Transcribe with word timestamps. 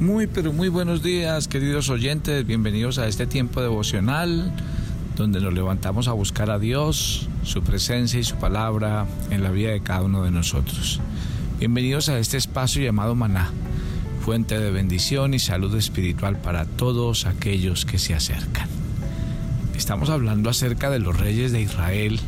Muy, 0.00 0.26
pero 0.26 0.52
muy 0.52 0.68
buenos 0.68 1.04
días, 1.04 1.46
queridos 1.46 1.88
oyentes. 1.88 2.44
Bienvenidos 2.44 2.98
a 2.98 3.06
este 3.06 3.28
tiempo 3.28 3.62
devocional 3.62 4.52
donde 5.16 5.40
nos 5.40 5.54
levantamos 5.54 6.08
a 6.08 6.12
buscar 6.12 6.50
a 6.50 6.58
Dios, 6.58 7.28
su 7.44 7.62
presencia 7.62 8.18
y 8.18 8.24
su 8.24 8.34
palabra 8.34 9.06
en 9.30 9.44
la 9.44 9.52
vida 9.52 9.70
de 9.70 9.80
cada 9.80 10.02
uno 10.02 10.24
de 10.24 10.32
nosotros. 10.32 11.00
Bienvenidos 11.60 12.08
a 12.08 12.18
este 12.18 12.36
espacio 12.36 12.82
llamado 12.82 13.14
Maná, 13.14 13.52
fuente 14.24 14.58
de 14.58 14.72
bendición 14.72 15.32
y 15.32 15.38
salud 15.38 15.72
espiritual 15.76 16.40
para 16.40 16.64
todos 16.64 17.24
aquellos 17.24 17.84
que 17.84 18.00
se 18.00 18.14
acercan. 18.14 18.68
Estamos 19.76 20.10
hablando 20.10 20.50
acerca 20.50 20.90
de 20.90 20.98
los 20.98 21.16
reyes 21.16 21.52
de 21.52 21.62
Israel 21.62 22.18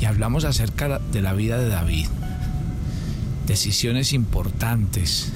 y 0.00 0.06
hablamos 0.06 0.44
acerca 0.44 1.00
de 1.00 1.20
la 1.20 1.34
vida 1.34 1.58
de 1.58 1.68
David. 1.68 2.06
Decisiones 3.46 4.14
importantes 4.14 5.30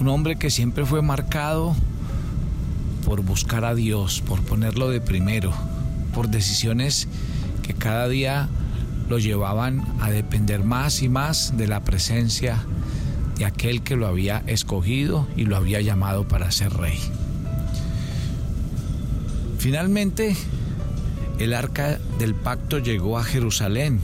un 0.00 0.08
hombre 0.08 0.36
que 0.36 0.50
siempre 0.50 0.86
fue 0.86 1.02
marcado 1.02 1.74
por 3.04 3.22
buscar 3.22 3.64
a 3.64 3.74
Dios, 3.74 4.20
por 4.20 4.42
ponerlo 4.42 4.90
de 4.90 5.00
primero, 5.00 5.52
por 6.14 6.28
decisiones 6.28 7.08
que 7.62 7.74
cada 7.74 8.08
día 8.08 8.48
lo 9.08 9.18
llevaban 9.18 9.84
a 10.00 10.10
depender 10.10 10.62
más 10.62 11.02
y 11.02 11.08
más 11.08 11.56
de 11.56 11.66
la 11.66 11.80
presencia 11.80 12.64
de 13.38 13.44
aquel 13.44 13.82
que 13.82 13.96
lo 13.96 14.06
había 14.06 14.42
escogido 14.46 15.26
y 15.36 15.44
lo 15.44 15.56
había 15.56 15.80
llamado 15.80 16.28
para 16.28 16.50
ser 16.50 16.72
rey. 16.74 16.98
Finalmente, 19.58 20.36
el 21.38 21.54
arca 21.54 21.98
del 22.18 22.34
pacto 22.34 22.78
llegó 22.78 23.18
a 23.18 23.24
Jerusalén 23.24 24.00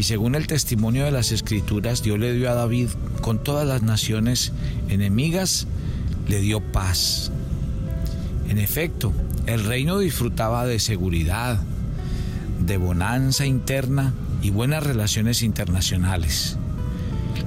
y 0.00 0.02
según 0.02 0.34
el 0.34 0.46
testimonio 0.46 1.04
de 1.04 1.10
las 1.10 1.30
escrituras, 1.30 2.02
Dios 2.02 2.18
le 2.18 2.32
dio 2.32 2.50
a 2.50 2.54
David 2.54 2.88
con 3.20 3.38
todas 3.38 3.68
las 3.68 3.82
naciones 3.82 4.50
enemigas, 4.88 5.66
le 6.26 6.40
dio 6.40 6.62
paz. 6.62 7.30
En 8.48 8.56
efecto, 8.56 9.12
el 9.44 9.62
reino 9.62 9.98
disfrutaba 9.98 10.64
de 10.64 10.78
seguridad, 10.78 11.60
de 12.66 12.78
bonanza 12.78 13.44
interna 13.44 14.14
y 14.40 14.48
buenas 14.48 14.84
relaciones 14.84 15.42
internacionales. 15.42 16.56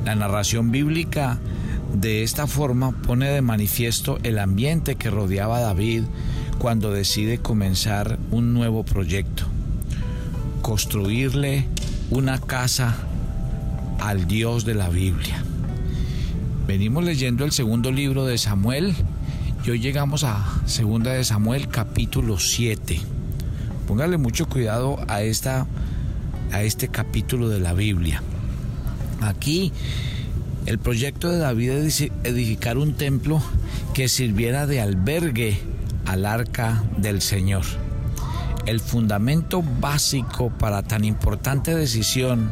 La 0.05 0.13
narración 0.13 0.69
bíblica 0.69 1.39
de 1.95 2.21
esta 2.21 2.45
forma 2.45 2.91
pone 2.91 3.29
de 3.29 3.41
manifiesto 3.41 4.19
el 4.21 4.37
ambiente 4.37 4.93
que 4.93 5.09
rodeaba 5.09 5.57
a 5.57 5.61
David 5.61 6.03
cuando 6.59 6.91
decide 6.91 7.39
comenzar 7.39 8.19
un 8.29 8.53
nuevo 8.53 8.83
proyecto, 8.85 9.45
construirle 10.61 11.72
una 12.13 12.39
casa 12.39 12.95
al 13.99 14.27
Dios 14.27 14.65
de 14.65 14.75
la 14.75 14.89
Biblia. 14.89 15.43
Venimos 16.67 17.03
leyendo 17.03 17.43
el 17.43 17.51
segundo 17.51 17.91
libro 17.91 18.25
de 18.25 18.37
Samuel 18.37 18.93
y 19.65 19.71
hoy 19.71 19.79
llegamos 19.79 20.23
a 20.23 20.61
segunda 20.67 21.11
de 21.11 21.23
Samuel 21.23 21.69
capítulo 21.69 22.37
7. 22.37 23.01
Póngale 23.87 24.17
mucho 24.17 24.47
cuidado 24.47 24.99
a, 25.07 25.23
esta, 25.23 25.65
a 26.51 26.61
este 26.61 26.87
capítulo 26.87 27.49
de 27.49 27.59
la 27.59 27.73
Biblia. 27.73 28.21
Aquí 29.21 29.71
el 30.67 30.77
proyecto 30.77 31.31
de 31.31 31.39
David 31.39 31.71
es 31.71 32.01
edificar 32.23 32.77
un 32.77 32.93
templo 32.93 33.41
que 33.95 34.07
sirviera 34.07 34.67
de 34.67 34.81
albergue 34.81 35.57
al 36.05 36.27
arca 36.27 36.83
del 36.97 37.21
Señor. 37.21 37.63
El 38.65 38.79
fundamento 38.79 39.61
básico 39.61 40.49
para 40.49 40.83
tan 40.83 41.03
importante 41.03 41.75
decisión, 41.75 42.51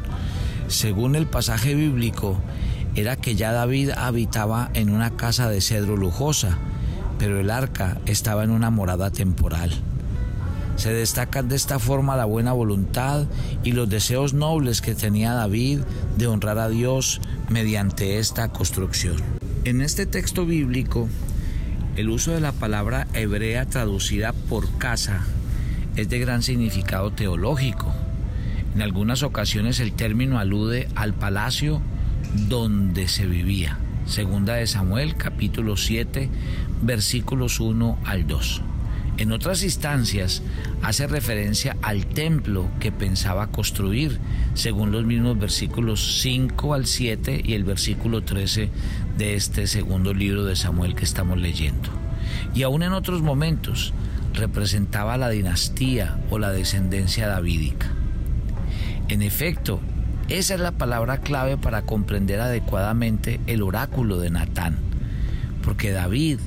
según 0.68 1.16
el 1.16 1.26
pasaje 1.26 1.74
bíblico, 1.74 2.38
era 2.96 3.16
que 3.16 3.36
ya 3.36 3.54
David 3.54 3.92
habitaba 3.92 4.70
en 4.74 4.90
una 4.90 5.12
casa 5.12 5.50
de 5.50 5.62
cedro 5.62 5.96
lujosa, 5.96 6.58
pero 7.18 7.40
el 7.40 7.50
arca 7.50 7.98
estaba 8.06 8.44
en 8.44 8.50
una 8.50 8.70
morada 8.70 9.10
temporal. 9.10 9.72
Se 10.76 10.92
destacan 10.92 11.48
de 11.48 11.56
esta 11.56 11.80
forma 11.80 12.18
la 12.18 12.26
buena 12.26 12.52
voluntad 12.52 13.26
y 13.64 13.72
los 13.72 13.90
deseos 13.90 14.34
nobles 14.34 14.82
que 14.82 14.96
tenía 14.96 15.32
David 15.32 15.80
de 16.18 16.28
honrar 16.28 16.58
a 16.58 16.68
Dios 16.68 17.22
mediante 17.48 18.20
esta 18.20 18.50
construcción. 18.50 19.16
En 19.64 19.80
este 19.80 20.06
texto 20.06 20.46
bíblico, 20.46 21.08
el 21.96 22.10
uso 22.10 22.32
de 22.32 22.42
la 22.42 22.52
palabra 22.52 23.08
hebrea 23.14 23.66
traducida 23.66 24.34
por 24.34 24.78
casa 24.78 25.22
es 25.96 26.10
de 26.10 26.20
gran 26.20 26.42
significado 26.44 27.12
teológico. 27.12 27.94
En 28.76 28.82
algunas 28.82 29.24
ocasiones 29.24 29.80
el 29.80 29.94
término 29.94 30.40
alude 30.40 30.88
al 30.96 31.14
palacio 31.14 31.82
donde 32.48 33.08
se 33.08 33.26
vivía. 33.26 33.78
Segunda 34.06 34.56
de 34.56 34.68
Samuel 34.68 35.16
capítulo 35.16 35.78
7 35.78 36.30
versículos 36.82 37.60
1 37.60 38.00
al 38.06 38.28
2. 38.28 38.62
En 39.18 39.32
otras 39.32 39.64
instancias 39.64 40.42
hace 40.82 41.06
referencia 41.06 41.78
al 41.82 42.08
templo 42.08 42.70
que 42.80 42.92
pensaba 42.92 43.52
construir, 43.52 44.20
según 44.56 44.92
los 44.92 45.06
mismos 45.06 45.38
versículos 45.38 46.22
5 46.22 46.74
al 46.74 46.88
7 46.88 47.42
y 47.46 47.54
el 47.54 47.64
versículo 47.64 48.24
13 48.24 48.70
de 49.18 49.36
este 49.36 49.68
segundo 49.68 50.14
libro 50.14 50.46
de 50.46 50.56
Samuel 50.56 50.96
que 50.96 51.04
estamos 51.04 51.38
leyendo. 51.38 51.90
Y 52.56 52.64
aún 52.64 52.82
en 52.82 52.94
otros 52.94 53.22
momentos 53.22 53.94
representaba 54.34 55.18
la 55.18 55.30
dinastía 55.30 56.20
o 56.30 56.40
la 56.40 56.52
descendencia 56.52 57.28
davídica. 57.28 57.88
En 59.08 59.22
efecto, 59.22 59.80
esa 60.30 60.54
es 60.54 60.60
la 60.62 60.72
palabra 60.72 61.18
clave 61.18 61.58
para 61.58 61.82
comprender 61.82 62.40
adecuadamente 62.40 63.42
el 63.48 63.62
oráculo 63.62 64.18
de 64.20 64.30
Natán. 64.30 64.78
Porque 65.64 65.92
David 65.92 66.40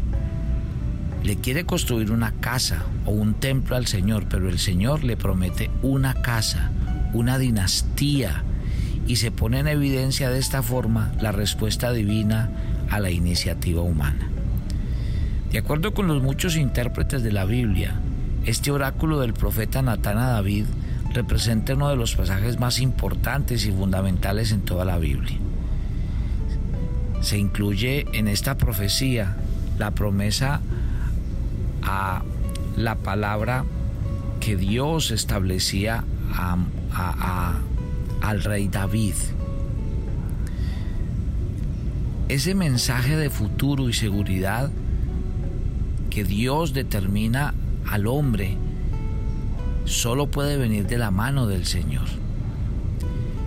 le 1.23 1.37
quiere 1.37 1.65
construir 1.65 2.11
una 2.11 2.33
casa 2.33 2.85
o 3.05 3.11
un 3.11 3.35
templo 3.35 3.77
al 3.77 3.87
Señor, 3.87 4.27
pero 4.29 4.49
el 4.49 4.59
Señor 4.59 5.05
le 5.05 5.17
promete 5.17 5.71
una 5.83 6.15
casa, 6.15 6.71
una 7.13 7.39
dinastía, 7.39 8.43
y 9.07 9.17
se 9.17 9.31
pone 9.31 9.59
en 9.59 9.69
evidencia 9.69 10.31
de 10.31 10.39
esta 10.39 10.63
forma 10.63 11.13
la 11.21 11.33
respuesta 11.33 11.93
divina 11.93 12.51
a 12.91 13.01
la 13.01 13.11
iniciativa 13.11 13.83
humana. 13.83 14.29
De 15.55 15.61
acuerdo 15.61 15.95
con 15.95 16.09
los 16.09 16.21
muchos 16.21 16.57
intérpretes 16.57 17.23
de 17.23 17.31
la 17.31 17.45
Biblia, 17.45 17.95
este 18.45 18.73
oráculo 18.73 19.21
del 19.21 19.35
profeta 19.35 19.83
Natán 19.83 20.19
a 20.19 20.31
David 20.31 20.65
representa 21.13 21.75
uno 21.75 21.89
de 21.89 21.95
los 21.95 22.17
pasajes 22.17 22.59
más 22.59 22.81
importantes 22.81 23.65
y 23.65 23.71
fundamentales 23.71 24.51
en 24.51 24.63
toda 24.63 24.85
la 24.85 24.99
Biblia. 24.99 25.39
Se 27.21 27.39
incluye 27.39 28.05
en 28.15 28.27
esta 28.27 28.59
profecía 28.59 29.37
la 29.79 29.93
promesa 29.93 30.61
a 31.85 32.25
la 32.77 32.97
palabra 32.97 33.65
que 34.41 34.57
Dios 34.57 35.13
establecía 35.13 36.03
al 38.23 38.43
rey 38.43 38.67
David. 38.67 39.15
Ese 42.29 42.57
mensaje 42.57 43.17
de 43.17 43.31
futuro 43.31 43.89
y 43.89 43.93
seguridad 43.93 44.73
que 46.15 46.23
Dios 46.23 46.73
determina 46.73 47.55
al 47.91 48.07
hombre 48.07 48.57
solo 49.85 50.31
puede 50.31 50.57
venir 50.57 50.87
de 50.87 50.97
la 50.97 51.11
mano 51.11 51.49
del 51.49 51.67
Señor. 51.67 52.07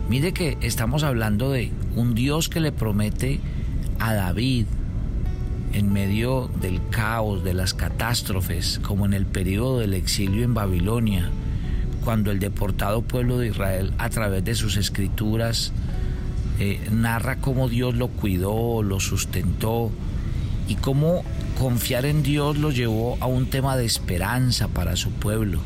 Mire 0.10 0.34
que 0.34 0.58
estamos 0.60 1.04
hablando 1.04 1.52
de 1.52 1.72
un 1.96 2.14
Dios 2.14 2.50
que 2.50 2.60
le 2.60 2.74
promete 2.74 3.40
a 4.00 4.14
David 4.14 4.66
en 5.72 5.94
medio 5.94 6.50
del 6.60 6.81
caos, 6.90 7.42
de 7.44 7.54
las 7.54 7.74
catástrofes, 7.74 8.81
como 8.84 9.06
en 9.06 9.14
el 9.14 9.25
periodo 9.25 9.80
del 9.80 9.94
exilio 9.94 10.44
en 10.44 10.54
Babilonia, 10.54 11.30
cuando 12.04 12.31
el 12.31 12.40
deportado 12.40 13.02
pueblo 13.02 13.38
de 13.38 13.48
Israel 13.48 13.94
a 13.98 14.10
través 14.10 14.44
de 14.44 14.56
sus 14.56 14.75
escrituras 14.75 15.72
eh, 16.60 16.81
narra 16.92 17.38
cómo 17.38 17.69
Dios 17.69 17.96
lo 17.96 18.10
cuidó, 18.10 18.84
lo 18.84 19.00
sustentó 19.00 19.90
y 20.68 20.75
cómo 20.75 21.24
confiar 21.57 22.06
en 22.06 22.24
Dios 22.24 22.57
lo 22.57 22.71
llevó 22.71 23.18
a 23.19 23.25
un 23.25 23.48
tema 23.48 23.75
de 23.77 23.86
esperanza 23.86 24.68
para 24.68 24.95
su 24.95 25.12
pueblo. 25.12 25.59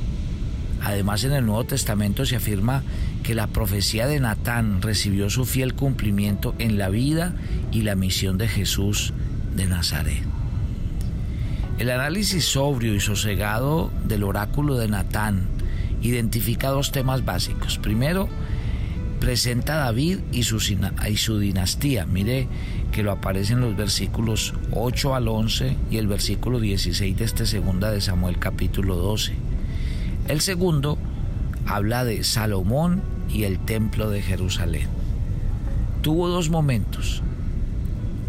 Además 0.82 1.24
en 1.24 1.34
el 1.34 1.46
Nuevo 1.46 1.66
Testamento 1.66 2.26
se 2.26 2.38
afirma 2.38 2.84
que 3.24 3.36
la 3.36 3.48
profecía 3.48 4.08
de 4.08 4.20
Natán 4.20 4.82
recibió 4.82 5.30
su 5.30 5.46
fiel 5.46 5.76
cumplimiento 5.76 6.56
en 6.60 6.78
la 6.78 6.90
vida 6.90 7.36
y 7.72 7.82
la 7.82 7.96
misión 7.96 8.38
de 8.38 8.48
Jesús 8.48 9.14
de 9.56 9.68
Nazaret. 9.68 10.24
El 11.78 11.90
análisis 11.90 12.46
sobrio 12.46 12.96
y 12.96 13.00
sosegado 13.00 13.92
del 14.06 14.24
oráculo 14.24 14.78
de 14.78 14.88
Natán 14.88 15.48
identifica 16.02 16.70
dos 16.70 16.92
temas 16.92 17.26
básicos. 17.26 17.78
Primero, 17.78 18.28
presenta 19.22 19.76
a 19.76 19.86
David 19.86 20.18
y 20.32 20.44
su, 20.44 21.40
dinastía. 21.40 22.06
Mire 22.08 22.48
que 22.92 23.04
lo 23.04 23.12
aparece 23.12 23.54
en 23.54 23.62
los 23.62 23.78
versículos 23.78 24.56
8 24.72 25.16
al 25.16 25.28
11 25.28 25.78
y 25.92 25.98
el 25.98 26.08
versículo 26.08 26.60
16 26.60 27.16
de 27.16 27.24
este 27.24 27.46
segunda 27.46 27.92
de 27.92 28.02
Samuel 28.02 28.40
capítulo 28.40 28.96
12. 28.96 29.34
El 30.28 30.42
segundo 30.42 30.98
habla 31.68 32.04
de 32.04 32.24
Salomón 32.24 33.04
y 33.30 33.44
el 33.44 33.60
templo 33.60 34.10
de 34.10 34.24
Jerusalén. 34.24 34.88
Tuvo 36.02 36.28
dos 36.28 36.50
momentos. 36.50 37.22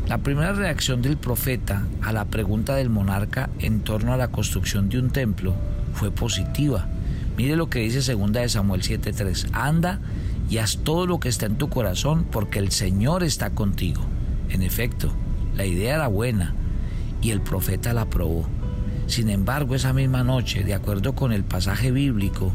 La 0.09 0.19
primera 0.19 0.53
reacción 0.53 1.01
del 1.01 1.17
profeta 1.17 1.87
a 2.03 2.13
la 2.13 2.27
pregunta 2.27 2.77
del 2.77 2.91
monarca 2.91 3.49
en 3.61 3.81
torno 3.81 4.13
a 4.13 4.19
la 4.19 4.29
construcción 4.29 4.91
de 4.91 4.99
un 4.99 5.11
templo 5.11 5.55
fue 5.95 6.11
positiva. 6.11 6.87
Mire 7.39 7.57
lo 7.57 7.71
que 7.71 7.79
dice 7.79 8.03
segunda 8.03 8.43
de 8.43 8.51
Samuel 8.51 8.83
7:3. 8.83 9.47
Anda 9.53 9.99
y 10.53 10.59
haz 10.59 10.77
todo 10.85 11.07
lo 11.07 11.19
que 11.19 11.31
está 11.31 11.47
en 11.47 11.57
tu 11.57 11.71
corazón 11.71 12.27
porque 12.31 12.59
el 12.59 12.73
Señor 12.73 13.23
está 13.23 13.55
contigo. 13.55 14.03
En 14.51 14.61
efecto, 14.61 15.11
la 15.57 15.65
idea 15.65 15.95
era 15.95 16.09
buena 16.09 16.55
y 17.23 17.31
el 17.31 17.41
profeta 17.41 17.95
la 17.95 18.03
aprobó. 18.03 18.47
Sin 19.07 19.31
embargo, 19.31 19.75
esa 19.75 19.95
misma 19.95 20.25
noche, 20.25 20.63
de 20.63 20.75
acuerdo 20.75 21.15
con 21.15 21.33
el 21.33 21.43
pasaje 21.43 21.91
bíblico, 21.91 22.53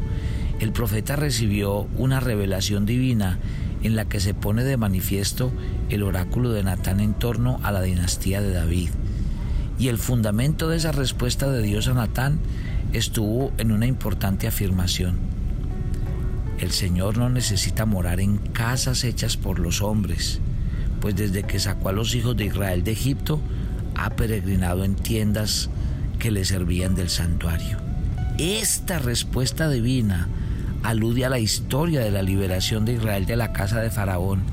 el 0.60 0.74
profeta 0.74 1.16
recibió 1.16 1.88
una 1.98 2.20
revelación 2.20 2.86
divina 2.86 3.40
en 3.82 3.96
la 3.96 4.06
que 4.06 4.20
se 4.20 4.36
pone 4.36 4.64
de 4.64 4.78
manifiesto 4.78 5.52
el 5.90 6.04
oráculo 6.04 6.52
de 6.52 6.62
Natán 6.62 7.00
en 7.00 7.16
torno 7.16 7.60
a 7.64 7.72
la 7.72 7.82
dinastía 7.82 8.42
de 8.42 8.54
David. 8.54 8.90
Y 9.80 9.88
el 9.88 9.98
fundamento 9.98 10.70
de 10.70 10.78
esa 10.78 10.92
respuesta 10.92 11.50
de 11.50 11.64
Dios 11.64 11.88
a 11.88 11.96
Natán 11.96 12.42
estuvo 12.94 13.52
en 13.58 13.72
una 13.72 13.88
importante 13.88 14.46
afirmación. 14.46 15.37
El 16.60 16.72
Señor 16.72 17.18
no 17.18 17.30
necesita 17.30 17.86
morar 17.86 18.20
en 18.20 18.38
casas 18.38 19.04
hechas 19.04 19.38
por 19.38 19.60
los 19.60 19.82
hombres, 19.82 20.40
pues 21.02 21.16
desde 21.16 21.44
que 21.44 21.60
sacó 21.60 21.90
a 21.90 21.94
los 21.94 22.16
hijos 22.16 22.36
de 22.36 22.46
Israel 22.46 22.84
de 22.84 22.92
Egipto, 22.92 23.40
ha 23.96 24.10
peregrinado 24.12 24.84
en 24.84 24.96
tiendas 24.96 25.70
que 26.20 26.32
le 26.32 26.46
servían 26.46 26.96
del 26.96 27.10
santuario. 27.10 27.78
Esta 28.38 29.00
respuesta 29.00 29.70
divina 29.70 30.28
alude 30.84 31.26
a 31.26 31.30
la 31.30 31.40
historia 31.40 32.02
de 32.02 32.12
la 32.12 32.22
liberación 32.22 32.86
de 32.86 32.94
Israel 32.94 33.26
de 33.26 33.36
la 33.36 33.54
casa 33.54 33.82
de 33.82 33.92
Faraón 33.92 34.44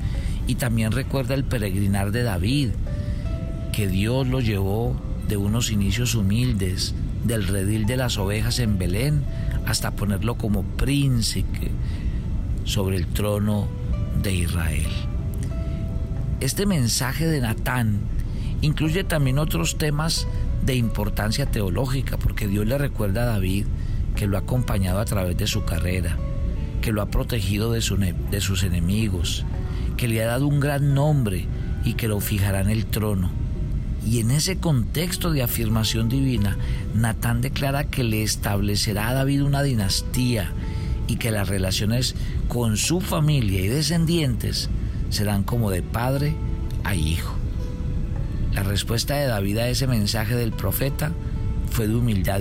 y 0.47 0.55
también 0.55 0.91
recuerda 0.91 1.33
el 1.33 1.43
peregrinar 1.43 2.11
de 2.11 2.23
David, 2.23 2.69
que 3.71 3.87
Dios 3.87 4.27
lo 4.27 4.41
llevó 4.41 4.95
de 5.27 5.37
unos 5.37 5.71
inicios 5.71 6.13
humildes, 6.15 6.93
del 7.23 7.47
redil 7.47 7.85
de 7.87 7.97
las 7.97 8.17
ovejas 8.17 8.59
en 8.59 8.77
Belén, 8.77 9.23
hasta 9.65 9.91
ponerlo 9.91 10.35
como 10.35 10.63
príncipe 10.63 11.71
sobre 12.63 12.97
el 12.97 13.07
trono 13.07 13.67
de 14.21 14.33
Israel. 14.33 14.91
Este 16.39 16.65
mensaje 16.65 17.27
de 17.27 17.41
Natán 17.41 17.99
incluye 18.61 19.03
también 19.03 19.39
otros 19.39 19.77
temas 19.77 20.27
de 20.65 20.75
importancia 20.75 21.45
teológica, 21.45 22.17
porque 22.17 22.47
Dios 22.47 22.65
le 22.65 22.77
recuerda 22.77 23.23
a 23.23 23.25
David 23.25 23.65
que 24.15 24.27
lo 24.27 24.37
ha 24.37 24.41
acompañado 24.41 24.99
a 24.99 25.05
través 25.05 25.37
de 25.37 25.47
su 25.47 25.63
carrera, 25.65 26.17
que 26.81 26.91
lo 26.91 27.01
ha 27.01 27.07
protegido 27.07 27.71
de, 27.71 27.79
de 28.31 28.41
sus 28.41 28.63
enemigos, 28.63 29.45
que 29.97 30.07
le 30.07 30.23
ha 30.23 30.27
dado 30.27 30.47
un 30.47 30.59
gran 30.59 30.93
nombre 30.93 31.47
y 31.83 31.93
que 31.93 32.07
lo 32.07 32.19
fijará 32.19 32.61
en 32.61 32.69
el 32.69 32.85
trono. 32.85 33.44
Y 34.05 34.19
en 34.19 34.31
ese 34.31 34.57
contexto 34.57 35.31
de 35.31 35.41
afirmación 35.41 36.09
divina, 36.09 36.57
Natán 36.93 37.41
declara 37.41 37.85
que 37.85 38.03
le 38.03 38.21
establecerá 38.23 39.09
a 39.09 39.13
David 39.13 39.43
una 39.43 39.63
dinastía 39.63 40.51
y 41.07 41.15
que 41.15 41.31
las 41.31 41.49
relaciones 41.49 42.15
con 42.47 42.77
su 42.77 43.01
familia 43.01 43.61
y 43.61 43.67
descendientes 43.67 44.69
serán 45.09 45.43
como 45.43 45.71
de 45.71 45.81
padre 45.81 46.35
a 46.83 46.95
hijo. 46.95 47.35
La 48.53 48.63
respuesta 48.63 49.15
de 49.15 49.25
David 49.25 49.57
a 49.57 49.69
ese 49.69 49.87
mensaje 49.87 50.35
del 50.35 50.51
profeta 50.51 51.11
fue 51.71 51.87
de 51.87 51.95
humildad 51.95 52.39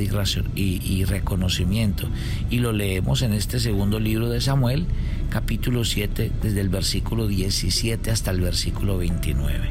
y, 0.55 1.05
reconocimiento. 1.05 2.09
Y 2.51 2.59
lo 2.59 2.73
leemos 2.73 3.23
en 3.23 3.33
este 3.33 3.59
segundo 3.59 3.99
libro 3.99 4.29
de 4.29 4.41
Samuel, 4.41 4.87
capítulo 5.31 5.85
7, 5.85 6.31
desde 6.41 6.61
el 6.61 6.69
versículo 6.69 7.27
17 7.27 8.11
hasta 8.13 8.31
el 8.31 8.41
versículo 8.41 8.99
29. 8.99 9.71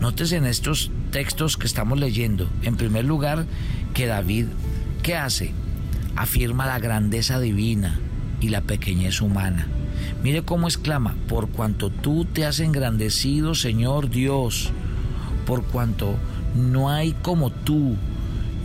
Nótese 0.00 0.36
en 0.36 0.46
estos 0.46 0.92
textos 1.16 1.56
que 1.56 1.66
estamos 1.66 1.98
leyendo, 1.98 2.46
en 2.60 2.76
primer 2.76 3.06
lugar, 3.06 3.46
que 3.94 4.04
David, 4.04 4.48
¿qué 5.02 5.16
hace? 5.16 5.54
Afirma 6.14 6.66
la 6.66 6.78
grandeza 6.78 7.40
divina 7.40 7.98
y 8.38 8.50
la 8.50 8.60
pequeñez 8.60 9.22
humana. 9.22 9.66
Mire 10.22 10.42
cómo 10.42 10.68
exclama, 10.68 11.16
por 11.26 11.48
cuanto 11.48 11.88
tú 11.88 12.26
te 12.26 12.44
has 12.44 12.60
engrandecido, 12.60 13.54
Señor 13.54 14.10
Dios, 14.10 14.72
por 15.46 15.64
cuanto 15.64 16.16
no 16.54 16.90
hay 16.90 17.12
como 17.22 17.50
tú, 17.50 17.96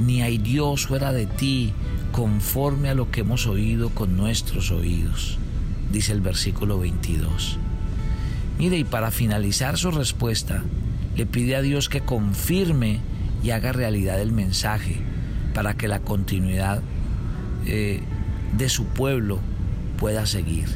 ni 0.06 0.22
hay 0.22 0.38
Dios 0.38 0.88
fuera 0.88 1.14
de 1.14 1.28
ti, 1.28 1.72
conforme 2.12 2.90
a 2.90 2.96
lo 2.96 3.12
que 3.12 3.22
hemos 3.22 3.48
oído 3.48 3.92
con 3.92 4.18
nuestros 4.18 4.72
oídos, 4.72 5.38
dice 5.90 6.12
el 6.12 6.20
versículo 6.20 6.80
22. 6.80 7.58
Mire, 8.60 8.78
y 8.78 8.84
para 8.84 9.10
finalizar 9.10 9.78
su 9.78 9.90
respuesta, 9.90 10.66
le 11.16 11.26
pide 11.26 11.56
a 11.56 11.62
Dios 11.62 11.90
que 11.90 12.02
confirme 12.02 13.00
y 13.44 13.52
haga 13.52 13.72
realidad 13.72 14.22
el 14.22 14.32
mensaje 14.32 14.98
para 15.54 15.76
que 15.76 15.88
la 15.88 16.00
continuidad 16.00 16.82
eh, 17.66 18.02
de 18.58 18.70
su 18.70 18.86
pueblo 18.86 19.40
pueda 19.98 20.26
seguir. 20.26 20.68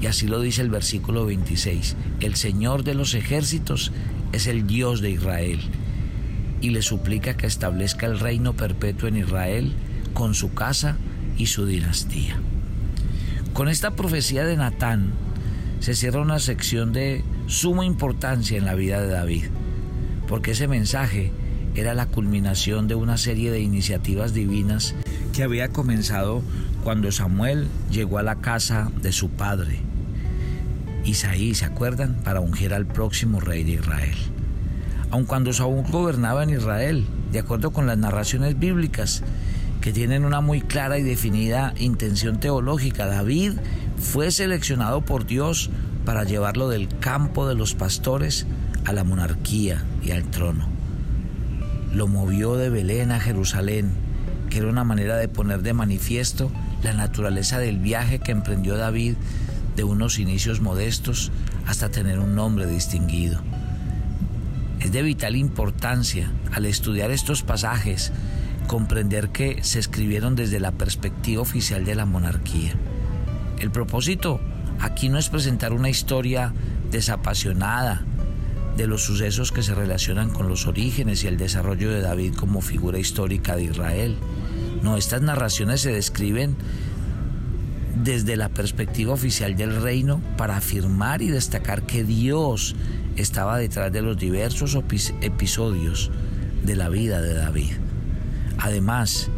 Y 0.00 0.06
así 0.06 0.26
lo 0.26 0.40
dice 0.40 0.62
el 0.62 0.70
versículo 0.70 1.26
26. 1.26 1.96
El 2.20 2.34
Señor 2.34 2.84
de 2.84 2.94
los 2.94 3.14
ejércitos 3.14 3.92
es 4.32 4.46
el 4.46 4.66
Dios 4.66 5.00
de 5.00 5.10
Israel 5.10 5.60
y 6.60 6.70
le 6.70 6.82
suplica 6.82 7.36
que 7.36 7.46
establezca 7.46 8.06
el 8.06 8.18
reino 8.18 8.54
perpetuo 8.54 9.08
en 9.08 9.16
Israel 9.16 9.72
con 10.14 10.34
su 10.34 10.54
casa 10.54 10.96
y 11.36 11.46
su 11.46 11.66
dinastía. 11.66 12.36
Con 13.52 13.68
esta 13.68 13.92
profecía 13.92 14.44
de 14.44 14.56
Natán 14.56 15.12
se 15.80 15.94
cierra 15.94 16.20
una 16.20 16.38
sección 16.38 16.92
de 16.92 17.24
suma 17.46 17.84
importancia 17.84 18.56
en 18.56 18.64
la 18.64 18.74
vida 18.74 19.00
de 19.00 19.08
David, 19.08 19.44
porque 20.32 20.52
ese 20.52 20.66
mensaje 20.66 21.30
era 21.74 21.92
la 21.92 22.06
culminación 22.06 22.88
de 22.88 22.94
una 22.94 23.18
serie 23.18 23.50
de 23.50 23.60
iniciativas 23.60 24.32
divinas 24.32 24.94
que 25.34 25.42
había 25.42 25.68
comenzado 25.68 26.40
cuando 26.82 27.12
Samuel 27.12 27.68
llegó 27.90 28.16
a 28.16 28.22
la 28.22 28.36
casa 28.36 28.90
de 29.02 29.12
su 29.12 29.28
padre, 29.28 29.80
Isaí, 31.04 31.54
¿se 31.54 31.66
acuerdan? 31.66 32.14
Para 32.24 32.40
ungir 32.40 32.72
al 32.72 32.86
próximo 32.86 33.40
rey 33.40 33.62
de 33.62 33.72
Israel 33.72 34.16
aun 35.10 35.26
cuando 35.26 35.52
Saúl 35.52 35.84
gobernaba 35.90 36.44
en 36.44 36.48
Israel, 36.48 37.04
de 37.30 37.40
acuerdo 37.40 37.70
con 37.70 37.86
las 37.86 37.98
narraciones 37.98 38.58
bíblicas, 38.58 39.22
que 39.82 39.92
tienen 39.92 40.24
una 40.24 40.40
muy 40.40 40.62
clara 40.62 40.96
y 40.96 41.02
definida 41.02 41.74
intención 41.76 42.40
teológica. 42.40 43.04
David 43.04 43.52
fue 43.98 44.30
seleccionado 44.30 45.02
por 45.02 45.26
Dios 45.26 45.68
para 46.06 46.24
llevarlo 46.24 46.70
del 46.70 46.88
campo 46.88 47.46
de 47.46 47.54
los 47.54 47.74
pastores 47.74 48.46
a 48.84 48.92
la 48.92 49.04
monarquía 49.04 49.84
y 50.02 50.10
al 50.10 50.24
trono. 50.24 50.68
Lo 51.94 52.08
movió 52.08 52.56
de 52.56 52.70
Belén 52.70 53.12
a 53.12 53.20
Jerusalén, 53.20 53.92
que 54.50 54.58
era 54.58 54.68
una 54.68 54.84
manera 54.84 55.16
de 55.16 55.28
poner 55.28 55.62
de 55.62 55.72
manifiesto 55.72 56.50
la 56.82 56.92
naturaleza 56.92 57.58
del 57.58 57.78
viaje 57.78 58.18
que 58.18 58.32
emprendió 58.32 58.76
David 58.76 59.14
de 59.76 59.84
unos 59.84 60.18
inicios 60.18 60.60
modestos 60.60 61.30
hasta 61.66 61.90
tener 61.90 62.18
un 62.18 62.34
nombre 62.34 62.66
distinguido. 62.66 63.40
Es 64.80 64.92
de 64.92 65.02
vital 65.02 65.36
importancia 65.36 66.30
al 66.52 66.66
estudiar 66.66 67.10
estos 67.10 67.42
pasajes 67.42 68.12
comprender 68.66 69.30
que 69.30 69.62
se 69.62 69.78
escribieron 69.78 70.34
desde 70.34 70.60
la 70.60 70.72
perspectiva 70.72 71.42
oficial 71.42 71.84
de 71.84 71.94
la 71.94 72.06
monarquía. 72.06 72.72
El 73.58 73.70
propósito 73.70 74.40
aquí 74.80 75.08
no 75.08 75.18
es 75.18 75.28
presentar 75.28 75.72
una 75.72 75.88
historia 75.88 76.52
desapasionada 76.90 78.04
de 78.76 78.86
los 78.86 79.04
sucesos 79.04 79.52
que 79.52 79.62
se 79.62 79.74
relacionan 79.74 80.30
con 80.30 80.48
los 80.48 80.66
orígenes 80.66 81.24
y 81.24 81.26
el 81.26 81.36
desarrollo 81.36 81.90
de 81.90 82.00
David 82.00 82.34
como 82.34 82.60
figura 82.60 82.98
histórica 82.98 83.56
de 83.56 83.64
Israel. 83.64 84.16
No, 84.82 84.96
estas 84.96 85.22
narraciones 85.22 85.82
se 85.82 85.92
describen 85.92 86.56
desde 88.02 88.36
la 88.36 88.48
perspectiva 88.48 89.12
oficial 89.12 89.56
del 89.56 89.80
reino 89.80 90.20
para 90.36 90.56
afirmar 90.56 91.22
y 91.22 91.28
destacar 91.28 91.82
que 91.82 92.04
Dios 92.04 92.74
estaba 93.16 93.58
detrás 93.58 93.92
de 93.92 94.02
los 94.02 94.16
diversos 94.16 94.76
episodios 95.20 96.10
de 96.64 96.76
la 96.76 96.88
vida 96.88 97.20
de 97.20 97.34
David. 97.34 97.72
Además, 98.58 99.28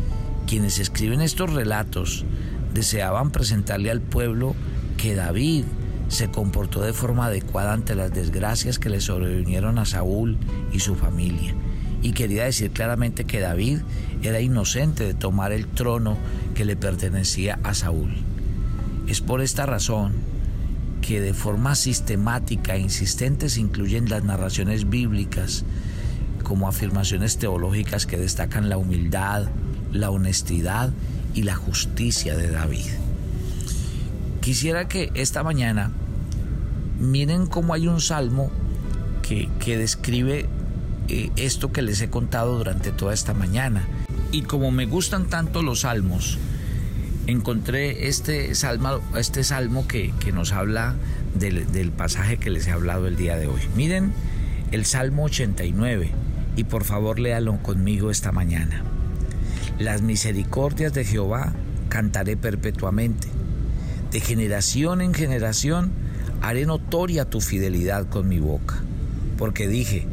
quienes 0.46 0.78
escriben 0.78 1.20
estos 1.20 1.52
relatos 1.52 2.24
deseaban 2.72 3.30
presentarle 3.30 3.90
al 3.90 4.00
pueblo 4.00 4.54
que 4.96 5.14
David 5.14 5.64
se 6.08 6.30
comportó 6.30 6.82
de 6.82 6.92
forma 6.92 7.26
adecuada 7.26 7.72
ante 7.72 7.94
las 7.94 8.12
desgracias 8.12 8.78
que 8.78 8.90
le 8.90 9.00
sobrevinieron 9.00 9.78
a 9.78 9.84
Saúl 9.84 10.38
y 10.72 10.80
su 10.80 10.94
familia. 10.94 11.54
Y 12.02 12.12
quería 12.12 12.44
decir 12.44 12.70
claramente 12.70 13.24
que 13.24 13.40
David 13.40 13.78
era 14.22 14.40
inocente 14.40 15.04
de 15.04 15.14
tomar 15.14 15.52
el 15.52 15.66
trono 15.66 16.16
que 16.54 16.64
le 16.64 16.76
pertenecía 16.76 17.58
a 17.62 17.74
Saúl. 17.74 18.14
Es 19.06 19.20
por 19.20 19.40
esta 19.40 19.66
razón 19.66 20.12
que 21.00 21.20
de 21.20 21.34
forma 21.34 21.74
sistemática 21.74 22.76
e 22.76 22.80
insistente 22.80 23.48
se 23.48 23.60
incluyen 23.60 24.08
las 24.08 24.24
narraciones 24.24 24.88
bíblicas 24.88 25.64
como 26.42 26.68
afirmaciones 26.68 27.38
teológicas 27.38 28.06
que 28.06 28.16
destacan 28.16 28.68
la 28.68 28.78
humildad, 28.78 29.48
la 29.92 30.10
honestidad 30.10 30.92
y 31.34 31.42
la 31.42 31.56
justicia 31.56 32.36
de 32.36 32.50
David. 32.50 33.03
Quisiera 34.44 34.88
que 34.88 35.10
esta 35.14 35.42
mañana 35.42 35.90
miren 37.00 37.46
cómo 37.46 37.72
hay 37.72 37.88
un 37.88 38.02
salmo 38.02 38.50
que, 39.22 39.48
describe 39.78 40.44
eh, 41.08 41.30
esto 41.36 41.72
que 41.72 41.80
les 41.80 42.02
he 42.02 42.10
contado 42.10 42.58
durante 42.58 42.92
toda 42.92 43.14
esta 43.14 43.32
mañana. 43.32 43.88
Y 44.32 44.42
como 44.42 44.70
me 44.70 44.84
gustan 44.84 45.30
tanto 45.30 45.62
los 45.62 45.80
salmos, 45.80 46.36
encontré 47.26 48.06
este 48.06 48.54
salmo, 48.54 49.00
este 49.16 49.44
salmo 49.44 49.88
que, 49.88 50.12
nos 50.34 50.52
habla 50.52 50.94
del, 51.34 51.72
del 51.72 51.90
pasaje 51.90 52.36
que 52.36 52.50
les 52.50 52.66
he 52.66 52.70
hablado 52.70 53.06
el 53.06 53.16
día 53.16 53.36
de 53.36 53.46
hoy. 53.46 53.62
Miren 53.74 54.12
el 54.72 54.84
Salmo 54.84 55.24
89 55.24 56.10
y 56.54 56.64
por 56.64 56.84
favor 56.84 57.18
léalo 57.18 57.56
conmigo 57.62 58.10
esta 58.10 58.30
mañana. 58.30 58.82
Las 59.78 60.02
misericordias 60.02 60.92
de 60.92 61.06
Jehová 61.06 61.54
cantaré 61.88 62.36
perpetuamente. 62.36 63.33
De 64.14 64.20
generación 64.20 65.00
en 65.00 65.12
generación 65.12 65.90
haré 66.40 66.66
notoria 66.66 67.24
tu 67.24 67.40
fidelidad 67.40 68.08
con 68.08 68.28
mi 68.28 68.38
boca, 68.38 68.80
porque 69.36 69.66
dije, 69.66 70.06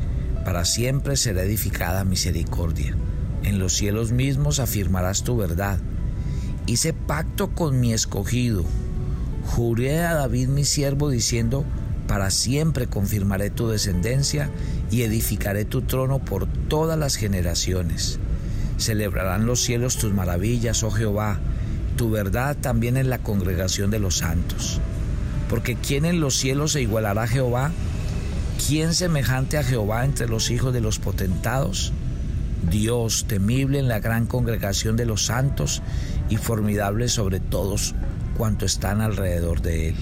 para 0.43 0.65
siempre 0.65 1.15
será 1.15 1.43
edificada 1.43 2.03
misericordia. 2.03 2.95
En 3.43 3.59
los 3.59 3.73
cielos 3.73 4.11
mismos 4.11 4.59
afirmarás 4.59 5.21
tu 5.23 5.37
verdad. 5.37 5.77
Hice 6.65 6.93
pacto 6.93 7.51
con 7.51 7.79
mi 7.79 7.93
escogido. 7.93 8.65
Juré 9.45 9.99
a 9.99 10.15
David 10.15 10.47
mi 10.47 10.63
siervo 10.63 11.11
diciendo, 11.11 11.63
para 12.07 12.31
siempre 12.31 12.87
confirmaré 12.87 13.51
tu 13.51 13.67
descendencia 13.67 14.49
y 14.89 15.03
edificaré 15.03 15.63
tu 15.63 15.83
trono 15.83 16.17
por 16.17 16.47
todas 16.47 16.97
las 16.97 17.17
generaciones. 17.17 18.17
Celebrarán 18.79 19.45
los 19.45 19.61
cielos 19.61 19.97
tus 19.97 20.11
maravillas, 20.11 20.81
oh 20.81 20.89
Jehová, 20.89 21.39
tu 22.01 22.09
verdad 22.09 22.57
también 22.59 22.97
en 22.97 23.11
la 23.11 23.19
congregación 23.19 23.91
de 23.91 23.99
los 23.99 24.17
santos. 24.17 24.79
Porque 25.47 25.75
¿quién 25.75 26.03
en 26.03 26.19
los 26.19 26.35
cielos 26.35 26.71
se 26.71 26.81
igualará 26.81 27.21
a 27.21 27.27
Jehová? 27.27 27.69
¿Quién 28.67 28.95
semejante 28.95 29.59
a 29.59 29.63
Jehová 29.63 30.03
entre 30.03 30.27
los 30.27 30.49
hijos 30.49 30.73
de 30.73 30.81
los 30.81 30.97
potentados? 30.97 31.93
Dios 32.71 33.25
temible 33.27 33.77
en 33.77 33.87
la 33.87 33.99
gran 33.99 34.25
congregación 34.25 34.97
de 34.97 35.05
los 35.05 35.27
santos 35.27 35.83
y 36.27 36.37
formidable 36.37 37.07
sobre 37.07 37.39
todos 37.39 37.93
cuantos 38.35 38.71
están 38.71 39.01
alrededor 39.01 39.61
de 39.61 39.89
él. 39.89 39.95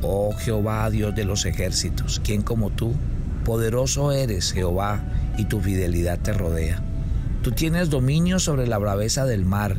Oh 0.00 0.32
Jehová, 0.38 0.88
Dios 0.90 1.12
de 1.16 1.24
los 1.24 1.44
ejércitos, 1.44 2.20
¿quién 2.22 2.42
como 2.42 2.70
tú? 2.70 2.94
Poderoso 3.44 4.12
eres, 4.12 4.52
Jehová, 4.52 5.02
y 5.38 5.46
tu 5.46 5.58
fidelidad 5.58 6.20
te 6.20 6.32
rodea. 6.32 6.80
Tú 7.42 7.50
tienes 7.50 7.90
dominio 7.90 8.38
sobre 8.38 8.68
la 8.68 8.78
braveza 8.78 9.26
del 9.26 9.44
mar. 9.44 9.76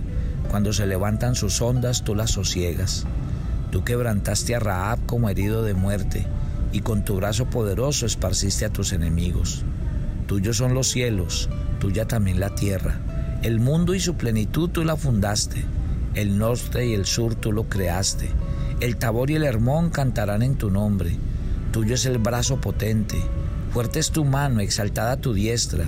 Cuando 0.55 0.71
se 0.71 0.87
levantan 0.87 1.35
sus 1.35 1.61
ondas, 1.61 2.05
tú 2.05 2.15
las 2.15 2.31
sosiegas. 2.31 3.05
Tú 3.71 3.83
quebrantaste 3.83 4.55
a 4.55 4.59
Raab 4.59 5.05
como 5.05 5.27
herido 5.27 5.63
de 5.63 5.73
muerte, 5.73 6.25
y 6.71 6.79
con 6.79 7.03
tu 7.03 7.17
brazo 7.17 7.49
poderoso 7.49 8.05
esparciste 8.05 8.63
a 8.63 8.69
tus 8.69 8.93
enemigos. 8.93 9.65
Tuyos 10.27 10.55
son 10.55 10.73
los 10.73 10.87
cielos, 10.87 11.49
tuya 11.81 12.07
también 12.07 12.39
la 12.39 12.55
tierra. 12.55 13.01
El 13.43 13.59
mundo 13.59 13.95
y 13.95 13.99
su 13.99 14.15
plenitud 14.15 14.69
tú 14.69 14.85
la 14.85 14.95
fundaste. 14.95 15.65
El 16.13 16.37
norte 16.37 16.87
y 16.87 16.93
el 16.93 17.05
sur 17.05 17.35
tú 17.35 17.51
lo 17.51 17.67
creaste. 17.67 18.29
El 18.79 18.95
Tabor 18.95 19.31
y 19.31 19.35
el 19.35 19.43
Hermón 19.43 19.89
cantarán 19.89 20.41
en 20.41 20.55
tu 20.55 20.71
nombre. 20.71 21.17
Tuyo 21.73 21.95
es 21.95 22.05
el 22.05 22.17
brazo 22.17 22.61
potente. 22.61 23.17
Fuerte 23.71 23.99
es 23.99 24.09
tu 24.09 24.23
mano, 24.23 24.61
exaltada 24.61 25.17
tu 25.17 25.33
diestra. 25.33 25.83